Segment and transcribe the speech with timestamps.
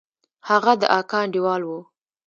[0.49, 1.71] هغه د اکا انډيوال و.